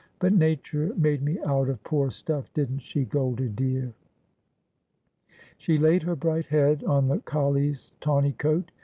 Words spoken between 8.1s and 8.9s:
coat.